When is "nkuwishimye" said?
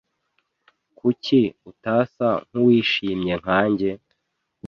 2.47-3.33